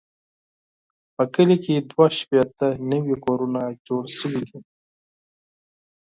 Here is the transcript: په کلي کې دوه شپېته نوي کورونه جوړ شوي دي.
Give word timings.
په 1.15 1.23
کلي 1.33 1.57
کې 1.63 1.75
دوه 1.91 2.07
شپېته 2.17 2.67
نوي 2.91 3.15
کورونه 3.25 3.61
جوړ 3.87 4.03
شوي 4.17 4.43
دي. 4.49 4.59